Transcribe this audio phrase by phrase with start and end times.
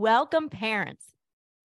[0.00, 1.04] Welcome, parents.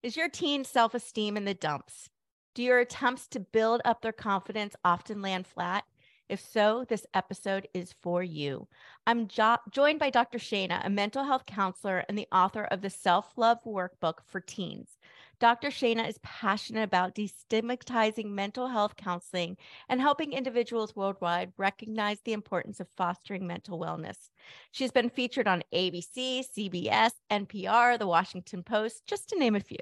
[0.02, 2.10] Is your teen's self esteem in the dumps?
[2.54, 5.84] Do your attempts to build up their confidence often land flat?
[6.28, 8.68] If so, this episode is for you.
[9.06, 10.36] I'm jo- joined by Dr.
[10.36, 14.98] Shainna, a mental health counselor and the author of the Self Love Workbook for Teens.
[15.38, 15.68] Dr.
[15.68, 19.58] Shainna is passionate about destigmatizing mental health counseling
[19.90, 24.30] and helping individuals worldwide recognize the importance of fostering mental wellness.
[24.72, 29.76] She's been featured on ABC, CBS, NPR, The Washington Post, just to name a few.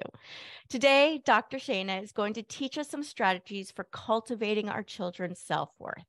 [0.67, 1.57] Today, Dr.
[1.57, 6.03] Shainna is going to teach us some strategies for cultivating our children's self worth.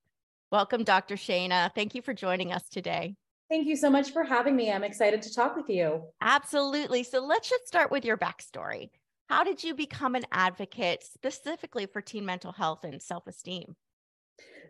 [0.50, 1.14] Welcome, Dr.
[1.14, 1.72] Shainna.
[1.72, 3.14] Thank you for joining us today.
[3.48, 4.72] Thank you so much for having me.
[4.72, 6.02] I'm excited to talk with you.
[6.20, 7.04] Absolutely.
[7.04, 8.90] So let's just start with your backstory.
[9.28, 13.76] How did you become an advocate specifically for teen mental health and self esteem?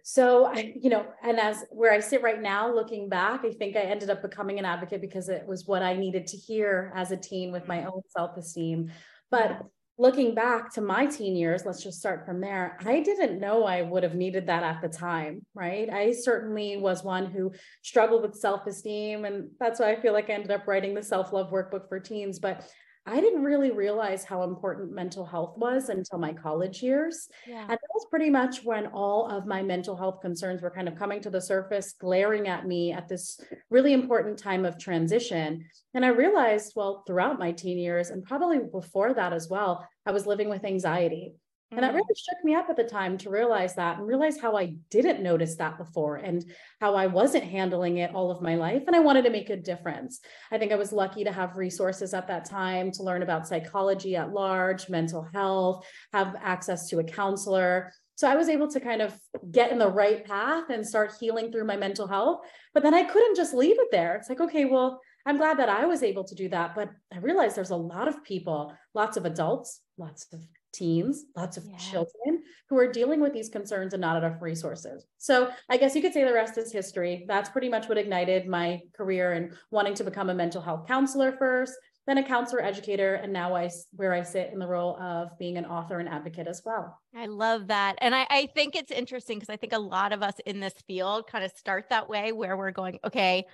[0.02, 3.80] So, you know, and as where I sit right now, looking back, I think I
[3.80, 7.16] ended up becoming an advocate because it was what I needed to hear as a
[7.16, 8.92] teen with my own self esteem.
[9.30, 9.62] But
[9.98, 12.78] looking back to my teen years, let's just start from there.
[12.84, 15.90] I didn't know I would have needed that at the time, right?
[15.90, 19.24] I certainly was one who struggled with self esteem.
[19.24, 22.00] And that's why I feel like I ended up writing the self love workbook for
[22.00, 22.38] teens.
[22.38, 22.64] But
[23.08, 27.28] I didn't really realize how important mental health was until my college years.
[27.46, 27.60] Yeah.
[27.60, 30.96] And that was pretty much when all of my mental health concerns were kind of
[30.96, 33.40] coming to the surface, glaring at me at this
[33.70, 35.64] really important time of transition.
[35.94, 40.10] And I realized, well, throughout my teen years and probably before that as well, I
[40.10, 41.36] was living with anxiety.
[41.72, 41.96] And that mm.
[41.96, 45.22] really shook me up at the time to realize that and realize how I didn't
[45.22, 46.44] notice that before and
[46.80, 48.84] how I wasn't handling it all of my life.
[48.86, 50.20] And I wanted to make a difference.
[50.52, 54.14] I think I was lucky to have resources at that time to learn about psychology
[54.14, 57.92] at large, mental health, have access to a counselor.
[58.14, 59.18] So I was able to kind of
[59.50, 62.46] get in the right path and start healing through my mental health.
[62.74, 64.14] But then I couldn't just leave it there.
[64.14, 66.76] It's like, okay, well, I'm glad that I was able to do that.
[66.76, 70.40] But I realized there's a lot of people, lots of adults, lots of
[70.76, 71.76] teens, lots of yeah.
[71.76, 75.06] children who are dealing with these concerns and not enough resources.
[75.18, 77.24] So I guess you could say the rest is history.
[77.28, 81.32] That's pretty much what ignited my career and wanting to become a mental health counselor
[81.32, 81.72] first,
[82.06, 85.56] then a counselor educator, and now I where I sit in the role of being
[85.56, 87.00] an author and advocate as well.
[87.14, 87.96] I love that.
[88.00, 90.74] And I, I think it's interesting because I think a lot of us in this
[90.86, 93.44] field kind of start that way where we're going, okay,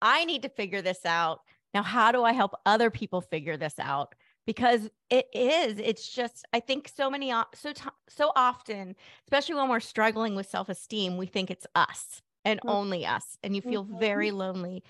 [0.00, 1.40] I need to figure this out.
[1.74, 4.14] Now, how do I help other people figure this out?
[4.48, 7.70] Because it is it's just i think so many so
[8.08, 12.70] so often especially when we're struggling with self-esteem we think it's us and mm-hmm.
[12.70, 13.98] only us and you feel mm-hmm.
[13.98, 14.82] very lonely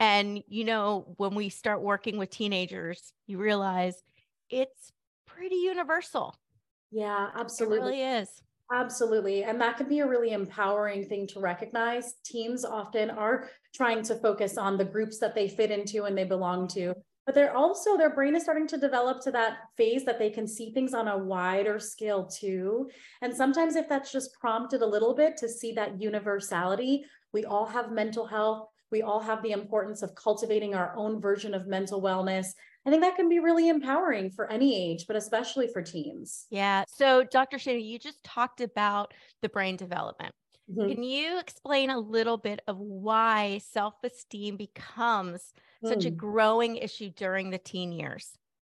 [0.00, 4.02] and you know when we start working with teenagers you realize
[4.48, 4.92] it's
[5.26, 6.34] pretty universal
[6.90, 8.42] yeah absolutely it really is
[8.74, 9.44] Absolutely.
[9.44, 12.14] And that can be a really empowering thing to recognize.
[12.24, 16.24] Teens often are trying to focus on the groups that they fit into and they
[16.24, 16.94] belong to
[17.26, 20.46] but they're also their brain is starting to develop to that phase that they can
[20.46, 22.88] see things on a wider scale too
[23.22, 27.66] and sometimes if that's just prompted a little bit to see that universality we all
[27.66, 32.02] have mental health we all have the importance of cultivating our own version of mental
[32.02, 32.48] wellness
[32.84, 36.46] I think that can be really empowering for any age, but especially for teens.
[36.50, 36.84] Yeah.
[36.88, 37.56] So, Dr.
[37.58, 40.34] Shainna, you just talked about the brain development.
[40.72, 40.88] Mm-hmm.
[40.92, 45.52] Can you explain a little bit of why self esteem becomes
[45.84, 45.88] mm.
[45.88, 46.16] such a hmm.
[46.16, 48.32] growing issue during the teen years?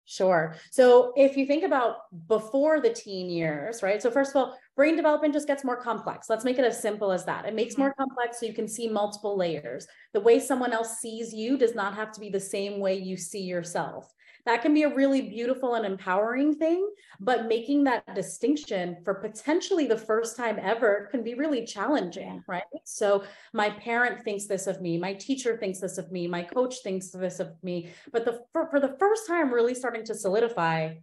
[0.07, 0.55] Sure.
[0.69, 1.95] So if you think about
[2.27, 3.99] before the teen years, right?
[3.99, 6.29] So first of all, brain development just gets more complex.
[6.29, 7.45] Let's make it as simple as that.
[7.45, 7.83] It makes mm-hmm.
[7.83, 9.87] more complex so you can see multiple layers.
[10.13, 13.17] The way someone else sees you does not have to be the same way you
[13.17, 14.13] see yourself
[14.45, 16.89] that can be a really beautiful and empowering thing.
[17.19, 22.63] But making that distinction for potentially the first time ever can be really challenging, right?
[22.83, 23.23] So
[23.53, 27.09] my parent thinks this of me, my teacher thinks this of me, my coach thinks
[27.09, 27.89] this of me.
[28.11, 30.95] But the for, for the first time, really starting to solidify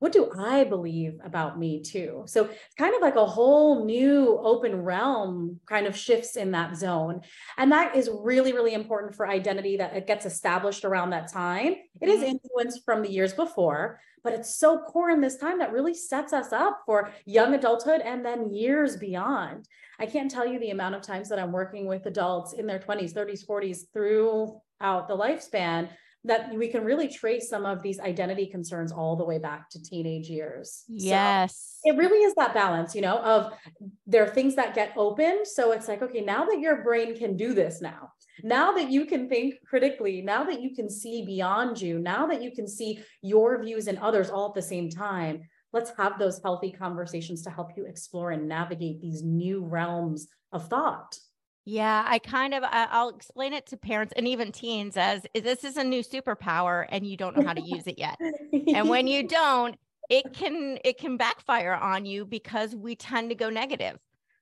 [0.00, 2.24] what do I believe about me too?
[2.26, 6.74] So it's kind of like a whole new open realm kind of shifts in that
[6.74, 7.20] zone.
[7.58, 11.74] And that is really, really important for identity that it gets established around that time.
[12.00, 12.30] It is mm-hmm.
[12.30, 16.32] influenced from the years before, but it's so core in this time that really sets
[16.32, 19.68] us up for young adulthood and then years beyond.
[19.98, 22.78] I can't tell you the amount of times that I'm working with adults in their
[22.78, 25.90] 20s, 30s, 40s throughout the lifespan
[26.24, 29.82] that we can really trace some of these identity concerns all the way back to
[29.82, 30.84] teenage years.
[30.88, 31.78] Yes.
[31.82, 33.52] So it really is that balance, you know, of
[34.06, 35.46] there are things that get opened.
[35.46, 38.12] So it's like, okay, now that your brain can do this now,
[38.42, 42.42] now that you can think critically, now that you can see beyond you, now that
[42.42, 45.40] you can see your views and others all at the same time,
[45.72, 50.68] let's have those healthy conversations to help you explore and navigate these new realms of
[50.68, 51.16] thought.
[51.70, 55.76] Yeah, I kind of I'll explain it to parents and even teens as this is
[55.76, 58.18] a new superpower and you don't know how to use it yet.
[58.74, 59.76] and when you don't,
[60.08, 64.00] it can it can backfire on you because we tend to go negative.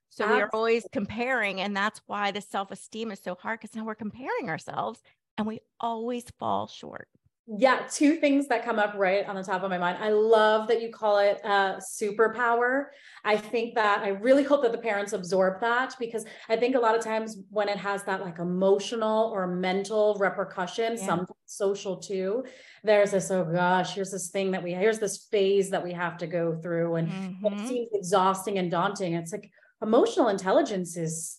[0.09, 0.37] So Absolutely.
[0.37, 3.95] we are always comparing and that's why the self-esteem is so hard cuz now we're
[3.95, 5.03] comparing ourselves
[5.37, 7.09] and we always fall short
[7.57, 9.97] yeah, two things that come up right on the top of my mind.
[10.03, 12.87] I love that you call it a superpower.
[13.25, 16.79] I think that I really hope that the parents absorb that because I think a
[16.79, 21.07] lot of times when it has that like emotional or mental repercussion, yeah.
[21.07, 22.45] sometimes social too,
[22.85, 26.19] there's this, oh gosh, here's this thing that we, here's this phase that we have
[26.19, 26.97] to go through.
[26.97, 27.47] And mm-hmm.
[27.47, 29.15] it seems exhausting and daunting.
[29.15, 29.51] It's like
[29.81, 31.38] emotional intelligence is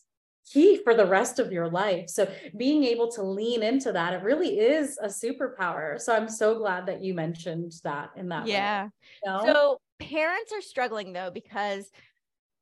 [0.51, 2.09] key for the rest of your life.
[2.09, 5.99] So being able to lean into that, it really is a superpower.
[5.99, 8.47] So I'm so glad that you mentioned that in that.
[8.47, 8.85] Yeah.
[8.85, 8.89] Way,
[9.25, 9.41] you know?
[9.45, 11.89] So parents are struggling though because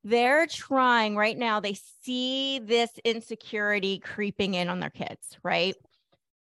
[0.03, 5.75] they're trying right now, they see this insecurity creeping in on their kids, right?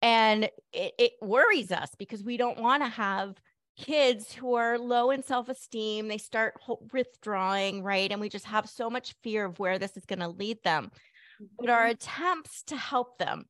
[0.02, 3.34] And it, it worries us because we don't want to have
[3.76, 6.06] kids who are low in self esteem.
[6.08, 6.54] They start
[6.92, 8.10] withdrawing, right?
[8.10, 10.90] And we just have so much fear of where this is going to lead them
[11.58, 11.90] but our mm-hmm.
[11.92, 13.46] attempts to help them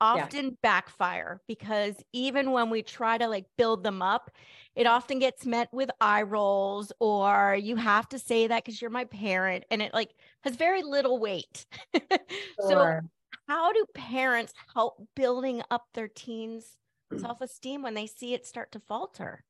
[0.00, 0.50] often yeah.
[0.62, 4.30] backfire because even when we try to like build them up
[4.74, 8.90] it often gets met with eye rolls or you have to say that because you're
[8.90, 10.10] my parent and it like
[10.42, 11.64] has very little weight
[12.10, 12.10] sure.
[12.58, 13.00] so
[13.48, 16.76] how do parents help building up their teens
[17.18, 19.44] self-esteem when they see it start to falter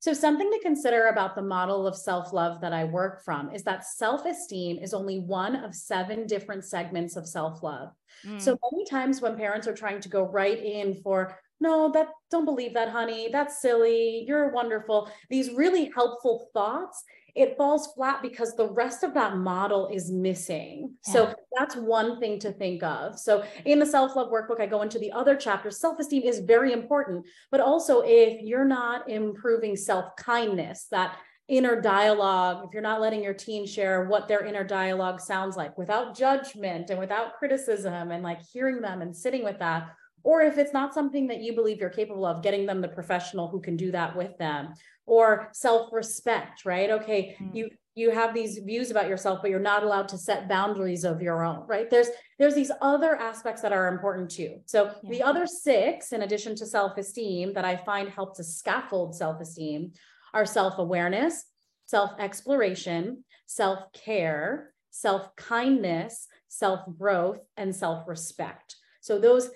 [0.00, 3.62] so, something to consider about the model of self love that I work from is
[3.64, 7.90] that self esteem is only one of seven different segments of self love.
[8.26, 8.40] Mm.
[8.40, 12.44] So, many times when parents are trying to go right in for, no, that don't
[12.44, 17.04] believe that, honey, that's silly, you're wonderful, these really helpful thoughts,
[17.34, 20.94] it falls flat because the rest of that model is missing.
[21.06, 21.12] Yeah.
[21.12, 23.18] So that's one thing to think of.
[23.18, 25.78] So in the self love workbook, I go into the other chapters.
[25.78, 31.18] Self esteem is very important, but also if you're not improving self kindness, that
[31.48, 35.76] inner dialogue, if you're not letting your teen share what their inner dialogue sounds like
[35.76, 39.90] without judgment and without criticism and like hearing them and sitting with that,
[40.22, 43.48] or if it's not something that you believe you're capable of, getting them the professional
[43.48, 44.74] who can do that with them,
[45.06, 46.90] or self-respect, right?
[46.90, 47.54] Okay, mm.
[47.54, 51.20] you you have these views about yourself, but you're not allowed to set boundaries of
[51.20, 51.90] your own, right?
[51.90, 52.08] There's
[52.38, 54.60] there's these other aspects that are important too.
[54.66, 55.10] So yeah.
[55.10, 59.92] the other six, in addition to self-esteem, that I find help to scaffold self-esteem
[60.32, 61.44] are self-awareness,
[61.86, 68.76] self-exploration, self-care, self-kindness, self-growth, and self-respect.
[69.00, 69.50] So those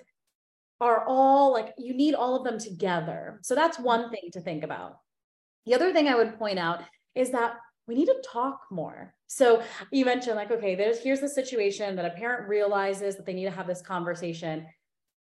[0.81, 3.39] are all like you need all of them together.
[3.43, 4.11] So that's one mm-hmm.
[4.11, 4.97] thing to think about.
[5.65, 6.81] The other thing I would point out
[7.15, 7.55] is that
[7.87, 9.13] we need to talk more.
[9.27, 13.33] So you mentioned like okay, there's here's the situation that a parent realizes that they
[13.33, 14.65] need to have this conversation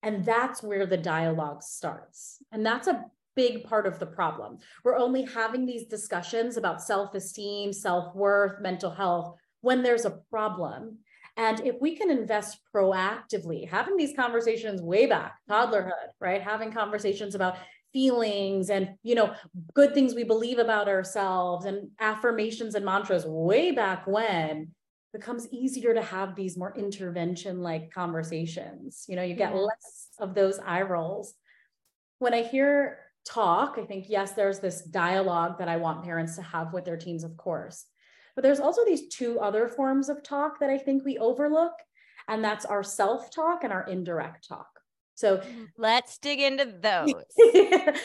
[0.03, 2.43] and that's where the dialogue starts.
[2.53, 4.59] And that's a big part of the problem.
[4.85, 10.99] We're only having these discussions about self-esteem, self-worth, mental health when there's a problem.
[11.37, 16.41] And if we can invest proactively, having these conversations way back, toddlerhood, right?
[16.41, 17.57] Having conversations about
[17.93, 19.33] feelings and you know
[19.73, 24.69] good things we believe about ourselves and affirmations and mantras way back when
[25.13, 29.05] becomes easier to have these more intervention like conversations.
[29.09, 29.65] You know you get mm-hmm.
[29.65, 31.35] less of those eye rolls.
[32.19, 36.43] When i hear talk i think yes there's this dialogue that i want parents to
[36.43, 37.87] have with their teens of course
[38.35, 41.73] but there's also these two other forms of talk that I think we overlook,
[42.29, 44.69] and that's our self talk and our indirect talk.
[45.17, 45.65] So mm-hmm.
[45.77, 47.15] let's dig into those.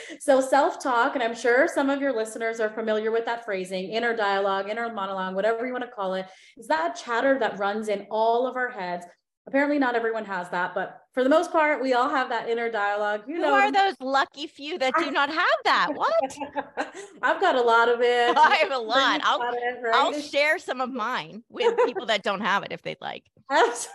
[0.19, 3.89] so self talk, and I'm sure some of your listeners are familiar with that phrasing
[3.89, 7.87] inner dialogue, inner monologue, whatever you want to call it, is that chatter that runs
[7.87, 9.05] in all of our heads
[9.49, 12.69] Apparently, not everyone has that, but for the most part, we all have that inner
[12.69, 13.23] dialogue.
[13.27, 15.89] You Who know, are those lucky few that do not have that?
[15.95, 16.37] What?
[17.23, 18.37] I've got a lot of it.
[18.37, 19.21] I have a lot.
[19.23, 19.95] I'll, it, right?
[19.95, 23.23] I'll share some of mine with people that don't have it if they'd like.
[23.49, 23.87] That's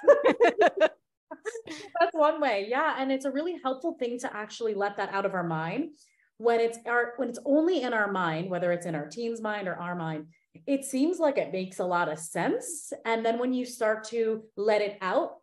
[2.10, 2.66] one way.
[2.68, 2.96] Yeah.
[2.98, 5.90] And it's a really helpful thing to actually let that out of our mind
[6.38, 9.68] when it's our when it's only in our mind, whether it's in our teens' mind
[9.68, 10.26] or our mind,
[10.66, 12.92] it seems like it makes a lot of sense.
[13.04, 15.36] And then when you start to let it out,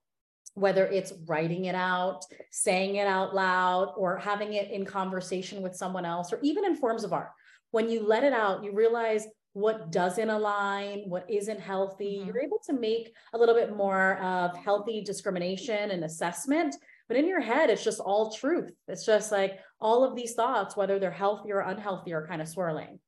[0.53, 5.75] whether it's writing it out, saying it out loud, or having it in conversation with
[5.75, 7.31] someone else, or even in forms of art.
[7.72, 12.17] When you let it out, you realize what doesn't align, what isn't healthy.
[12.17, 12.27] Mm-hmm.
[12.27, 16.75] You're able to make a little bit more of healthy discrimination and assessment.
[17.08, 18.72] But in your head, it's just all truth.
[18.88, 22.48] It's just like all of these thoughts, whether they're healthy or unhealthy, are kind of
[22.48, 23.00] swirling.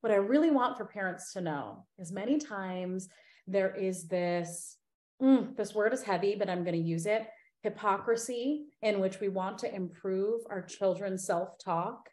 [0.00, 3.08] What I really want for parents to know is many times
[3.46, 4.76] there is this
[5.22, 7.26] mm, this word is heavy, but I'm going to use it
[7.64, 12.08] hypocrisy, in which we want to improve our children's self talk.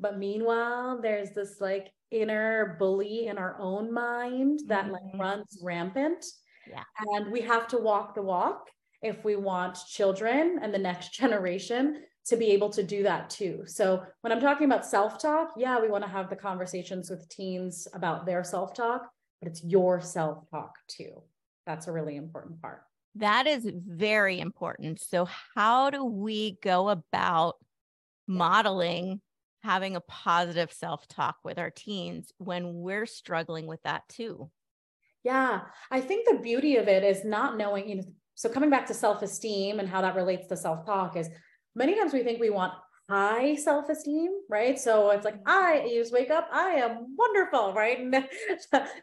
[0.00, 5.20] But meanwhile, there's this like inner bully in our own mind that like mm-hmm.
[5.20, 6.24] runs rampant.
[6.70, 6.84] Yeah.
[7.12, 8.68] And we have to walk the walk
[9.02, 13.64] if we want children and the next generation to be able to do that too.
[13.66, 17.86] So when I'm talking about self-talk, yeah, we want to have the conversations with teens
[17.92, 19.06] about their self-talk,
[19.42, 21.22] but it's your self-talk too.
[21.66, 22.82] That's a really important part.
[23.16, 25.00] That is very important.
[25.00, 27.56] So, how do we go about
[28.26, 29.20] modeling
[29.62, 34.50] having a positive self talk with our teens when we're struggling with that too?
[35.22, 38.02] Yeah, I think the beauty of it is not knowing, you know,
[38.34, 41.28] so coming back to self esteem and how that relates to self talk is
[41.74, 42.74] many times we think we want
[43.08, 44.78] high self-esteem, right?
[44.78, 45.48] So it's like mm-hmm.
[45.48, 48.00] I you just wake up, I am wonderful, right?
[48.00, 48.12] And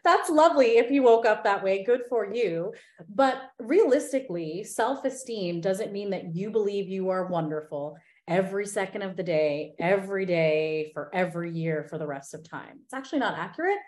[0.04, 2.72] that's lovely if you woke up that way, good for you.
[3.08, 7.96] But realistically, self-esteem doesn't mean that you believe you are wonderful
[8.28, 12.80] every second of the day, every day, for every year, for the rest of time.
[12.84, 13.78] It's actually not accurate.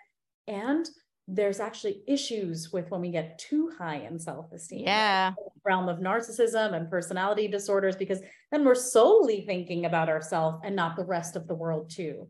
[0.47, 0.87] And
[1.27, 4.85] there's actually issues with when we get too high in self-esteem.
[4.85, 5.33] Yeah.
[5.63, 10.95] Realm of narcissism and personality disorders, because then we're solely thinking about ourselves and not
[10.95, 12.27] the rest of the world too.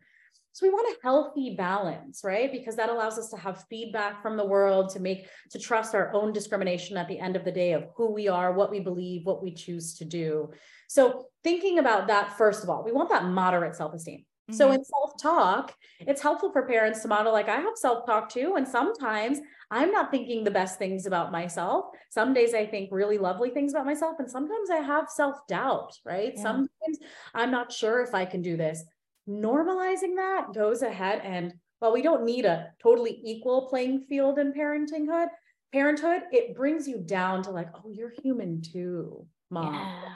[0.53, 2.49] So we want a healthy balance, right?
[2.49, 6.13] Because that allows us to have feedback from the world to make to trust our
[6.13, 9.25] own discrimination at the end of the day of who we are, what we believe,
[9.25, 10.51] what we choose to do.
[10.87, 14.23] So thinking about that first of all, we want that moderate self-esteem.
[14.49, 14.57] Mm-hmm.
[14.57, 18.67] So in self-talk, it's helpful for parents to model like I have self-talk too and
[18.67, 19.39] sometimes
[19.71, 21.85] I'm not thinking the best things about myself.
[22.11, 26.33] Some days I think really lovely things about myself and sometimes I have self-doubt, right?
[26.35, 26.43] Yeah.
[26.43, 26.99] Sometimes
[27.33, 28.83] I'm not sure if I can do this.
[29.27, 34.53] Normalizing that goes ahead and while we don't need a totally equal playing field in
[34.53, 35.27] parentinghood,
[35.73, 39.73] parenthood, it brings you down to like, oh, you're human too, mom.
[39.73, 40.15] Yeah.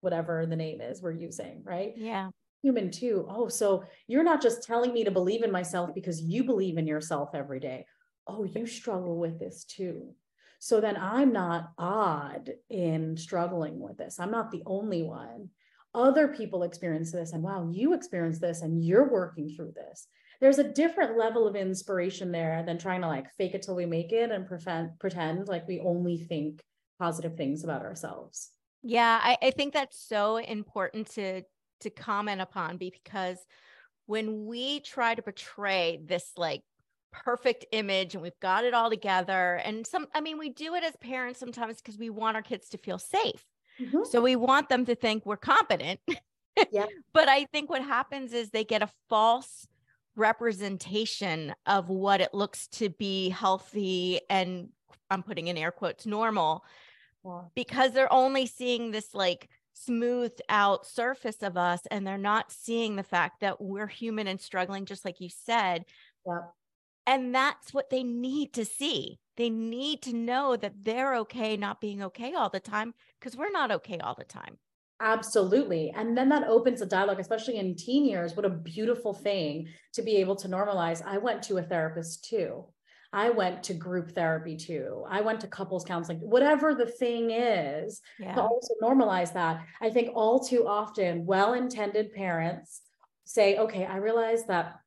[0.00, 1.92] Whatever the name is we're using, right?
[1.94, 2.30] Yeah
[2.62, 3.26] human too.
[3.28, 6.86] Oh, so you're not just telling me to believe in myself because you believe in
[6.86, 7.86] yourself every day.
[8.26, 10.14] Oh, you struggle with this too.
[10.58, 14.18] So then I'm not odd in struggling with this.
[14.18, 15.50] I'm not the only one.
[15.94, 20.08] Other people experience this, and wow, you experience this, and you're working through this.
[20.40, 23.86] There's a different level of inspiration there than trying to like fake it till we
[23.86, 26.62] make it and pretend, pretend like we only think
[26.98, 28.50] positive things about ourselves.
[28.82, 31.42] Yeah, I, I think that's so important to
[31.80, 33.38] to comment upon because
[34.06, 36.62] when we try to portray this like
[37.12, 40.84] perfect image and we've got it all together and some i mean we do it
[40.84, 43.44] as parents sometimes because we want our kids to feel safe.
[43.80, 44.04] Mm-hmm.
[44.04, 46.00] so we want them to think we're competent.
[46.72, 46.86] Yeah.
[47.12, 49.66] But i think what happens is they get a false
[50.14, 54.68] representation of what it looks to be healthy and
[55.10, 56.64] i'm putting in air quotes normal
[57.54, 62.96] because they're only seeing this like smoothed out surface of us and they're not seeing
[62.96, 65.84] the fact that we're human and struggling just like you said
[66.26, 66.38] yeah.
[67.06, 71.80] and that's what they need to see they need to know that they're okay not
[71.80, 74.56] being okay all the time because we're not okay all the time
[75.00, 75.92] Absolutely.
[75.94, 78.34] And then that opens a dialogue, especially in teen years.
[78.34, 81.04] What a beautiful thing to be able to normalize.
[81.04, 82.64] I went to a therapist too.
[83.16, 85.02] I went to group therapy too.
[85.08, 88.34] I went to couples counseling, whatever the thing is, yeah.
[88.34, 89.64] to also normalize that.
[89.80, 92.82] I think all too often, well intended parents
[93.24, 94.80] say, okay, I realize that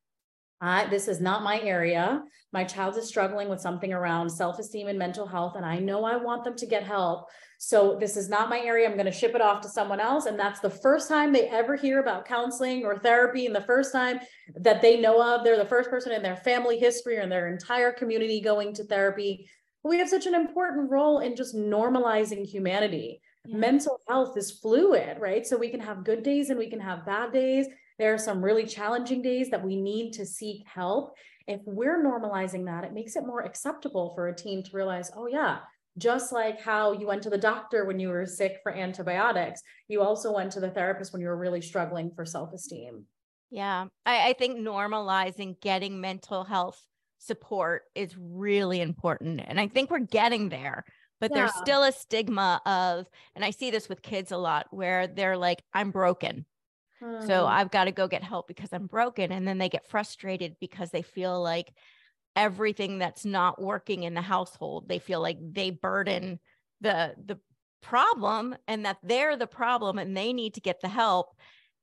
[0.60, 2.22] I, this is not my area.
[2.52, 6.04] My child is struggling with something around self esteem and mental health, and I know
[6.04, 7.28] I want them to get help.
[7.62, 8.88] So this is not my area.
[8.88, 10.24] I'm going to ship it off to someone else.
[10.24, 13.44] And that's the first time they ever hear about counseling or therapy.
[13.44, 14.18] And the first time
[14.56, 17.52] that they know of, they're the first person in their family history or in their
[17.52, 19.46] entire community going to therapy.
[19.82, 23.20] But we have such an important role in just normalizing humanity.
[23.44, 23.58] Yeah.
[23.58, 25.46] Mental health is fluid, right?
[25.46, 27.66] So we can have good days and we can have bad days.
[28.00, 31.14] There are some really challenging days that we need to seek help.
[31.46, 35.26] If we're normalizing that, it makes it more acceptable for a team to realize, oh,
[35.26, 35.58] yeah,
[35.98, 40.00] just like how you went to the doctor when you were sick for antibiotics, you
[40.00, 43.04] also went to the therapist when you were really struggling for self esteem.
[43.50, 46.80] Yeah, I, I, think normalizing getting mental health
[47.18, 49.42] support is really important.
[49.46, 50.86] And I think we're getting there.
[51.20, 51.36] but yeah.
[51.36, 55.36] there's still a stigma of, and I see this with kids a lot where they're
[55.36, 56.46] like, I'm broken.
[57.00, 57.46] So mm-hmm.
[57.46, 59.32] I've got to go get help because I'm broken.
[59.32, 61.72] And then they get frustrated because they feel like
[62.36, 66.38] everything that's not working in the household, they feel like they burden
[66.80, 67.38] the the
[67.82, 71.34] problem and that they're the problem and they need to get the help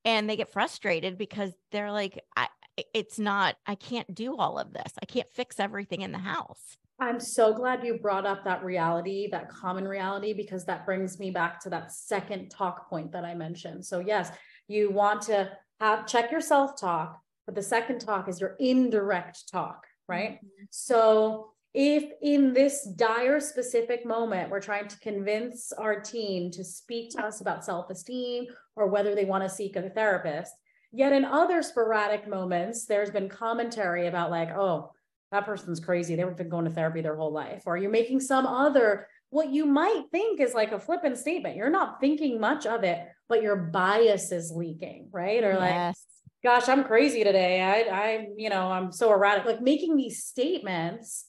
[0.04, 2.46] and they get frustrated because they're like I,
[2.94, 4.92] it's not i can't do all of this.
[5.02, 6.76] I can't fix everything in the house.
[7.00, 11.30] I'm so glad you brought up that reality that common reality because that brings me
[11.32, 13.84] back to that second talk point that i mentioned.
[13.84, 14.30] So yes
[14.68, 19.50] you want to have check your self talk but the second talk is your indirect
[19.50, 20.36] talk right?
[20.36, 20.64] Mm-hmm.
[20.70, 27.10] so if in this dire specific moment we're trying to convince our team to speak
[27.10, 28.46] to us about self-esteem
[28.76, 30.52] or whether they want to seek a therapist
[30.92, 34.90] yet in other sporadic moments there's been commentary about like oh
[35.30, 36.16] that person's crazy.
[36.16, 37.64] They've been going to therapy their whole life.
[37.66, 41.54] Or you're making some other what you might think is like a flippant statement.
[41.54, 46.04] You're not thinking much of it but your bias is leaking right or like yes.
[46.42, 51.26] gosh i'm crazy today i i you know i'm so erratic like making these statements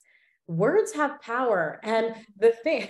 [0.50, 1.80] words have power.
[1.84, 2.82] And the thing,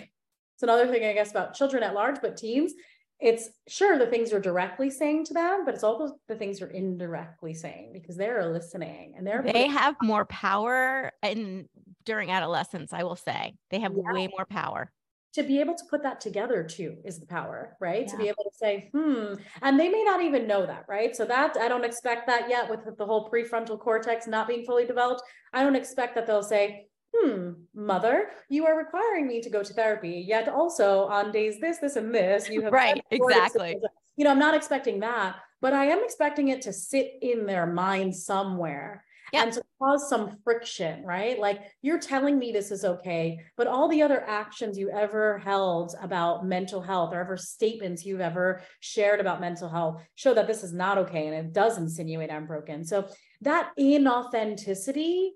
[0.54, 2.74] it's another thing, I guess, about children at large, but teens,
[3.20, 6.70] it's sure the things you're directly saying to them, but it's also the things you're
[6.70, 11.68] indirectly saying because they're listening and they're they have more power and
[12.06, 13.56] during adolescence, I will say.
[13.72, 14.14] They have yeah.
[14.14, 14.90] way more power.
[15.36, 18.06] To be able to put that together too is the power, right?
[18.06, 18.12] Yeah.
[18.12, 21.16] To be able to say, hmm, and they may not even know that, right?
[21.16, 24.86] So that I don't expect that yet with the whole prefrontal cortex not being fully
[24.86, 25.22] developed.
[25.54, 29.74] I don't expect that they'll say, hmm, mother, you are requiring me to go to
[29.74, 33.78] therapy, yet also on days this, this, and this, you have right, exactly.
[34.16, 37.66] You know, I'm not expecting that, but I am expecting it to sit in their
[37.66, 39.04] mind somewhere.
[39.34, 41.40] And to cause some friction, right?
[41.40, 45.96] Like you're telling me this is okay, but all the other actions you ever held
[46.02, 50.64] about mental health or ever statements you've ever shared about mental health show that this
[50.64, 52.84] is not okay and it does insinuate I'm broken.
[52.84, 53.08] So
[53.42, 55.30] that inauthenticity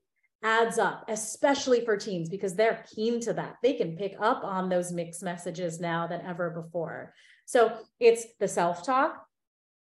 [0.44, 3.56] adds up, especially for teens, because they're keen to that.
[3.64, 7.14] They can pick up on those mixed messages now than ever before.
[7.46, 9.26] So it's the self talk,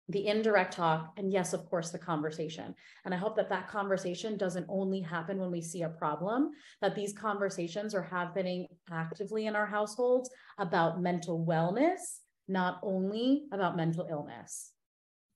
[0.09, 2.73] the indirect talk, and yes, of course, the conversation.
[3.03, 6.95] And I hope that that conversation doesn't only happen when we see a problem, that
[6.95, 14.07] these conversations are happening actively in our households about mental wellness, not only about mental
[14.09, 14.71] illness.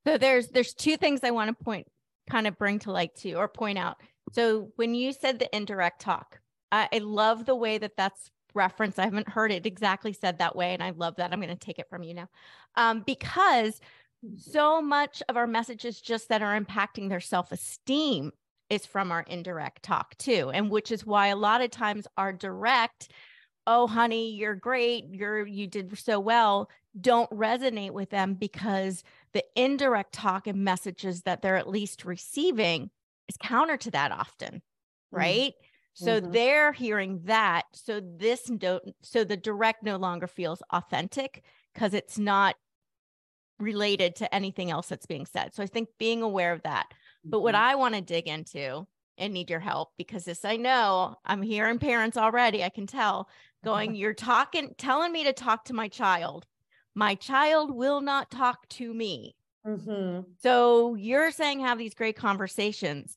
[0.07, 1.88] So there's there's two things I want to point
[2.29, 3.97] kind of bring to light to or point out.
[4.31, 6.39] So when you said the indirect talk,
[6.71, 8.99] I, I love the way that that's referenced.
[8.99, 11.34] I haven't heard it exactly said that way, and I love that.
[11.34, 12.29] I'm going to take it from you now,
[12.75, 13.79] um, because
[14.38, 18.31] so much of our messages just that are impacting their self-esteem
[18.69, 22.31] is from our indirect talk too, and which is why a lot of times our
[22.31, 23.10] direct
[23.67, 29.03] oh honey you're great you're you did so well don't resonate with them because
[29.34, 32.89] the indirect talk and messages that they're at least receiving
[33.29, 35.17] is counter to that often mm-hmm.
[35.17, 36.05] right mm-hmm.
[36.05, 41.93] so they're hearing that so this don't so the direct no longer feels authentic because
[41.93, 42.55] it's not
[43.62, 47.30] related to anything else that's being said so i think being aware of that mm-hmm.
[47.30, 47.63] but what mm-hmm.
[47.63, 48.86] i want to dig into
[49.21, 52.63] and need your help because this I know I'm hearing parents already.
[52.63, 53.30] I can tell
[53.63, 56.45] going, You're talking, telling me to talk to my child.
[56.95, 59.36] My child will not talk to me.
[59.65, 60.21] Mm-hmm.
[60.39, 63.15] So you're saying have these great conversations.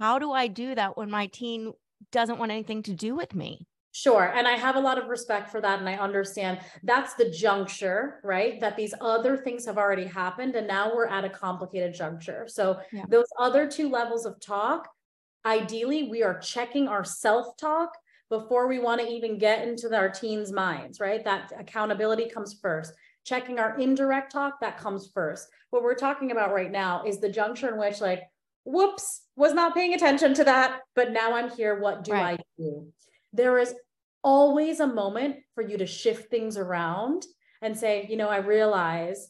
[0.00, 1.72] How do I do that when my teen
[2.10, 3.66] doesn't want anything to do with me?
[3.96, 4.32] Sure.
[4.34, 5.78] And I have a lot of respect for that.
[5.78, 8.60] And I understand that's the juncture, right?
[8.60, 10.56] That these other things have already happened.
[10.56, 12.46] And now we're at a complicated juncture.
[12.48, 13.04] So yeah.
[13.08, 14.88] those other two levels of talk,
[15.46, 17.92] ideally, we are checking our self talk
[18.30, 21.24] before we want to even get into our teens' minds, right?
[21.24, 22.94] That accountability comes first.
[23.24, 25.46] Checking our indirect talk, that comes first.
[25.70, 28.24] What we're talking about right now is the juncture in which, like,
[28.64, 31.78] whoops, was not paying attention to that, but now I'm here.
[31.78, 32.40] What do right.
[32.40, 32.92] I do?
[33.34, 33.74] There is
[34.22, 37.26] always a moment for you to shift things around
[37.60, 39.28] and say, you know, I realize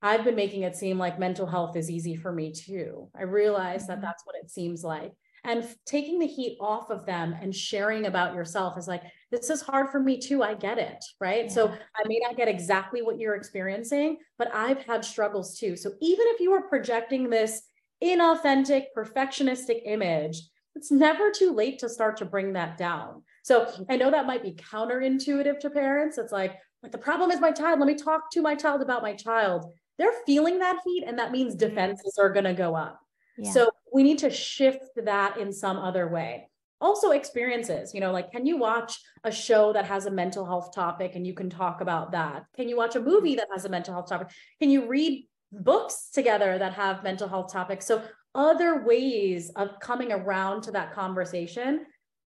[0.00, 3.08] I've been making it seem like mental health is easy for me too.
[3.14, 4.02] I realize that mm-hmm.
[4.06, 5.12] that's what it seems like
[5.46, 9.62] and taking the heat off of them and sharing about yourself is like this is
[9.62, 11.50] hard for me too i get it right yeah.
[11.50, 15.92] so i may not get exactly what you're experiencing but i've had struggles too so
[16.02, 17.62] even if you are projecting this
[18.02, 20.42] inauthentic perfectionistic image
[20.76, 23.22] it's never too late to start to bring that down.
[23.42, 26.18] So i know that might be counterintuitive to parents.
[26.18, 27.80] It's like like the problem is my child.
[27.80, 29.72] Let me talk to my child about my child.
[29.98, 31.68] They're feeling that heat and that means mm-hmm.
[31.68, 33.00] defenses are going to go up.
[33.38, 33.50] Yeah.
[33.50, 36.48] So we need to shift that in some other way.
[36.86, 38.92] also experiences you know like can you watch
[39.24, 42.44] a show that has a mental health topic and you can talk about that?
[42.56, 44.28] Can you watch a movie that has a mental health topic?
[44.60, 47.86] Can you read books together that have mental health topics?
[47.86, 48.02] So
[48.36, 51.86] other ways of coming around to that conversation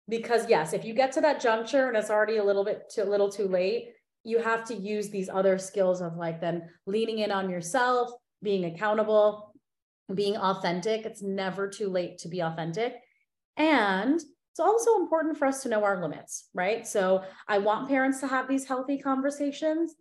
[0.09, 3.05] because yes if you get to that juncture and it's already a little bit too
[3.05, 3.91] little too late
[4.25, 8.11] you have to use these other skills of like then leaning in on yourself
[8.43, 9.55] being accountable
[10.13, 12.95] being authentic it's never too late to be authentic
[13.57, 14.21] and
[14.53, 16.87] it's also important for us to know our limits, right?
[16.87, 19.95] So I want parents to have these healthy conversations.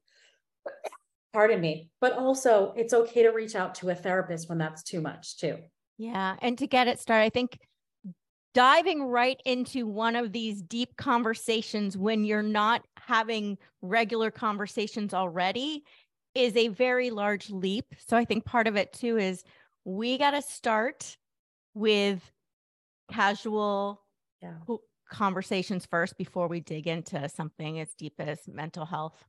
[1.32, 5.00] Pardon me, but also it's okay to reach out to a therapist when that's too
[5.00, 5.58] much too.
[6.02, 6.36] Yeah.
[6.42, 7.60] And to get it started, I think
[8.56, 15.84] diving right into one of these deep conversations when you're not having regular conversations already
[16.34, 17.86] is a very large leap.
[18.00, 19.44] So I think part of it too is
[19.86, 21.18] we got to start
[21.76, 22.20] with
[23.12, 24.02] casual
[24.42, 24.56] yeah.
[25.08, 29.24] conversations first before we dig into something as deep as mental health.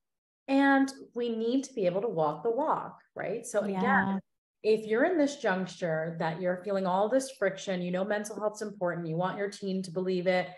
[0.49, 3.47] And we need to be able to walk the walk, right?
[3.47, 4.19] So, again, yeah.
[4.63, 8.63] If you're in this juncture that you're feeling all this friction, you know, mental health's
[8.63, 10.49] important, you want your teen to believe it,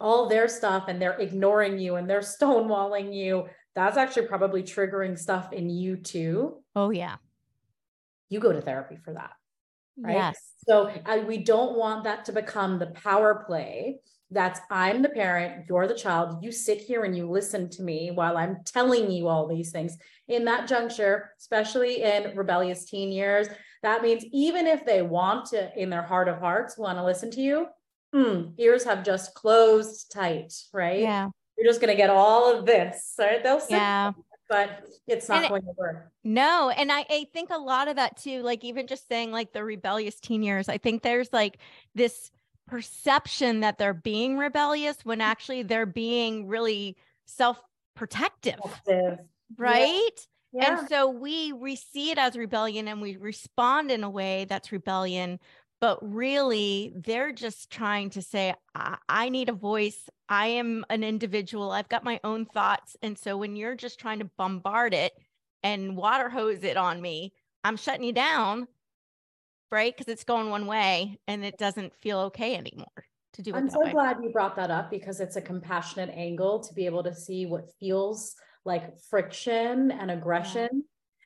[0.00, 5.18] all their stuff, and they're ignoring you and they're stonewalling you, that's actually probably triggering
[5.18, 6.62] stuff in you too.
[6.74, 7.16] Oh, yeah.
[8.28, 9.32] You go to therapy for that
[9.98, 10.14] right?
[10.14, 10.52] Yes.
[10.68, 14.00] So I, we don't want that to become the power play.
[14.30, 16.42] That's I'm the parent, you're the child.
[16.42, 19.96] You sit here and you listen to me while I'm telling you all these things.
[20.28, 23.48] In that juncture, especially in rebellious teen years,
[23.82, 27.30] that means even if they want to, in their heart of hearts, want to listen
[27.32, 27.66] to you,
[28.12, 31.00] hmm, ears have just closed tight, right?
[31.00, 31.28] Yeah.
[31.56, 33.42] You're just going to get all of this, right?
[33.42, 34.12] They'll sit yeah
[34.48, 36.10] but it's not and going to work.
[36.22, 36.70] No.
[36.70, 39.64] And I, I think a lot of that too, like even just saying like the
[39.64, 41.58] rebellious teen years, I think there's like
[41.94, 42.30] this
[42.66, 45.24] perception that they're being rebellious when mm.
[45.24, 46.96] actually they're being really
[47.26, 47.60] self
[47.94, 48.60] protective.
[49.56, 50.10] Right.
[50.52, 50.62] Yeah.
[50.62, 50.78] Yeah.
[50.78, 54.70] And so we we see it as rebellion and we respond in a way that's
[54.70, 55.40] rebellion,
[55.80, 60.08] but really they're just trying to say, I, I need a voice.
[60.28, 61.72] I am an individual.
[61.72, 62.96] I've got my own thoughts.
[63.02, 65.12] And so when you're just trying to bombard it
[65.64, 67.32] and water hose it on me,
[67.64, 68.68] I'm shutting you down,
[69.74, 69.94] right?
[69.94, 72.86] Because it's going one way and it doesn't feel okay anymore
[73.34, 73.56] to do it.
[73.56, 73.92] I'm so way.
[73.92, 77.44] glad you brought that up because it's a compassionate angle to be able to see
[77.44, 78.34] what feels
[78.64, 80.68] like friction and aggression.
[80.72, 80.80] Yeah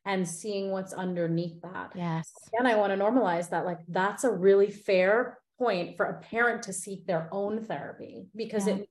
[0.07, 1.93] and seeing what's underneath that.
[1.95, 2.33] Yes.
[2.59, 3.67] And I want to normalize that.
[3.67, 8.67] Like, that's a really fair point for a parent to seek their own therapy because
[8.67, 8.77] yeah.
[8.77, 8.89] it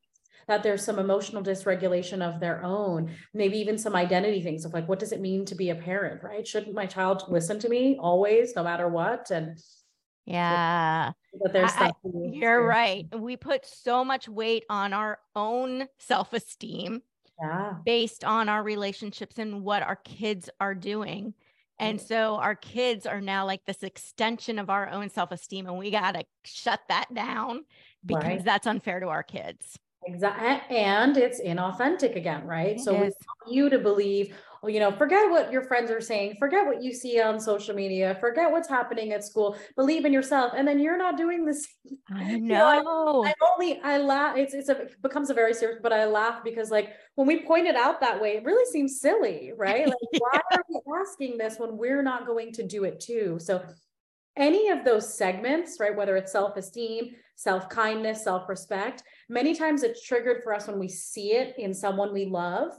[0.48, 4.88] that there's some emotional dysregulation of their own, maybe even some identity things of like,
[4.88, 6.48] what does it mean to be a parent, right?
[6.48, 9.30] Shouldn't my child listen to me always, no matter what?
[9.32, 9.60] And
[10.26, 11.12] yeah.
[11.40, 11.92] But there's I,
[12.32, 13.06] you're right.
[13.16, 17.04] We put so much weight on our own self esteem
[17.40, 17.76] yeah.
[17.86, 21.36] based on our relationships and what our kids are doing.
[21.80, 25.78] And so our kids are now like this extension of our own self esteem, and
[25.78, 27.66] we got to shut that down
[28.04, 28.44] because right.
[28.44, 29.78] that's unfair to our kids.
[30.08, 30.78] Exactly.
[30.78, 32.78] And it's inauthentic again, right?
[32.78, 32.98] It so is.
[32.98, 36.82] we want you to believe, you know, forget what your friends are saying, forget what
[36.82, 40.54] you see on social media, forget what's happening at school, believe in yourself.
[40.56, 41.68] And then you're not doing this.
[42.10, 42.74] I know.
[42.74, 44.38] You know I, I, only I laugh.
[44.38, 47.44] It's it's a it becomes a very serious, but I laugh because like when we
[47.44, 49.88] point it out that way, it really seems silly, right?
[49.88, 50.20] Like, yeah.
[50.20, 53.40] why are we asking this when we're not going to do it too?
[53.40, 53.64] So
[54.38, 55.96] any of those segments, right?
[55.96, 61.56] Whether it's self-esteem, self-kindness, self-respect, many times it's triggered for us when we see it
[61.58, 62.72] in someone we love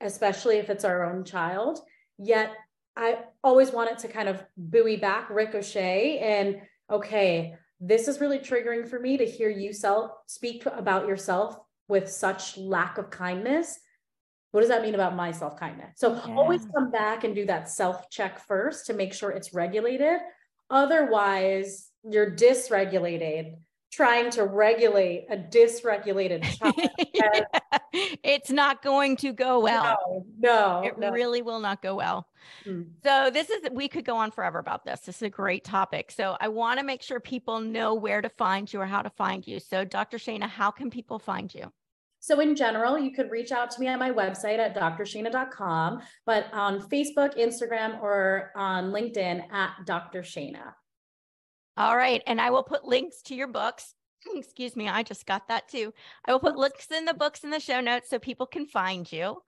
[0.00, 1.80] especially if it's our own child.
[2.18, 2.50] Yet
[2.96, 8.38] I always want it to kind of buoy back, ricochet, and okay, this is really
[8.38, 11.56] triggering for me to hear you self speak about yourself
[11.88, 13.78] with such lack of kindness.
[14.50, 15.94] What does that mean about my self kindness?
[15.96, 16.34] So yeah.
[16.34, 20.18] always come back and do that self check first to make sure it's regulated.
[20.70, 23.56] Otherwise, you're dysregulated
[23.90, 26.74] trying to regulate a dysregulated child.
[27.14, 27.40] yeah.
[28.22, 30.24] It's not going to go well.
[30.38, 31.10] No, no it no.
[31.10, 32.28] really will not go well.
[32.64, 32.82] Hmm.
[33.02, 35.00] So this is we could go on forever about this.
[35.00, 36.10] This is a great topic.
[36.10, 39.10] So I want to make sure people know where to find you or how to
[39.10, 39.58] find you.
[39.58, 40.18] So Dr.
[40.18, 41.72] Shainna, how can people find you?
[42.20, 46.46] So in general, you could reach out to me at my website at drshainna.com, but
[46.52, 50.22] on Facebook, Instagram, or on LinkedIn at Dr.
[50.22, 50.74] Shainna.
[51.76, 52.22] All right.
[52.26, 53.94] And I will put links to your books.
[54.34, 54.88] Excuse me.
[54.88, 55.94] I just got that too.
[56.26, 59.10] I will put links in the books in the show notes so people can find
[59.10, 59.40] you.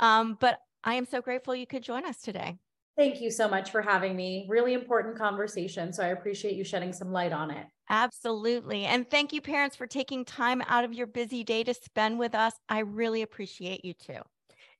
[0.00, 2.58] Um, but I am so grateful you could join us today.
[2.96, 4.46] Thank you so much for having me.
[4.48, 5.92] Really important conversation.
[5.92, 7.66] So I appreciate you shedding some light on it.
[7.88, 8.84] Absolutely.
[8.84, 12.34] And thank you, parents, for taking time out of your busy day to spend with
[12.34, 12.54] us.
[12.68, 14.20] I really appreciate you too.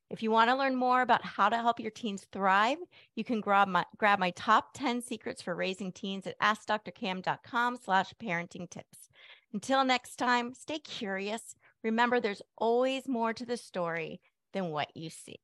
[0.09, 2.79] If you want to learn more about how to help your teens thrive,
[3.17, 8.13] you can grab my, grab my top 10 secrets for raising teens at askdrcam.com slash
[8.23, 9.09] parenting tips.
[9.53, 11.57] Until next time, stay curious.
[11.83, 14.21] Remember, there's always more to the story
[14.53, 15.41] than what you see.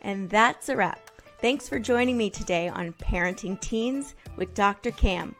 [0.00, 1.10] And that's a wrap.
[1.40, 4.90] Thanks for joining me today on Parenting Teens with Dr.
[4.90, 5.34] Cam.